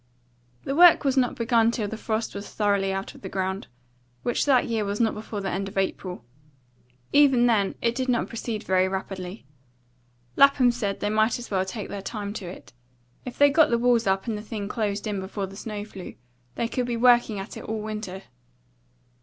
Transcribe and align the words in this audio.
The 0.63 0.75
work 0.75 1.03
was 1.03 1.15
not 1.15 1.35
begun 1.35 1.69
till 1.69 1.87
the 1.87 1.95
frost 1.95 2.33
was 2.33 2.49
thoroughly 2.51 2.91
out 2.91 3.13
of 3.13 3.21
the 3.21 3.29
ground, 3.29 3.67
which 4.23 4.45
that 4.47 4.67
year 4.67 4.83
was 4.83 4.99
not 4.99 5.13
before 5.13 5.41
the 5.41 5.51
end 5.51 5.67
of 5.67 5.77
April. 5.77 6.25
Even 7.13 7.45
then 7.45 7.75
it 7.83 7.93
did 7.93 8.09
not 8.09 8.27
proceed 8.27 8.63
very 8.63 8.87
rapidly. 8.87 9.45
Lapham 10.35 10.71
said 10.71 11.01
they 11.01 11.11
might 11.11 11.37
as 11.37 11.51
well 11.51 11.63
take 11.65 11.89
their 11.89 12.01
time 12.01 12.33
to 12.33 12.47
it; 12.47 12.73
if 13.25 13.37
they 13.37 13.51
got 13.51 13.69
the 13.69 13.77
walls 13.77 14.07
up 14.07 14.25
and 14.25 14.35
the 14.35 14.41
thing 14.41 14.67
closed 14.67 15.05
in 15.05 15.19
before 15.19 15.45
the 15.45 15.55
snow 15.55 15.85
flew, 15.85 16.15
they 16.55 16.67
could 16.67 16.87
be 16.87 16.97
working 16.97 17.37
at 17.37 17.55
it 17.55 17.65
all 17.65 17.83
winter. 17.83 18.23